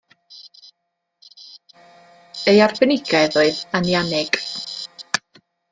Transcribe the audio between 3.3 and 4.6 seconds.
oedd anianeg.